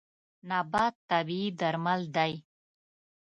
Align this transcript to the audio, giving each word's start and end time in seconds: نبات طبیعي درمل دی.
نبات 0.49 0.95
طبیعي 1.09 1.47
درمل 1.59 2.01
دی. 2.15 2.33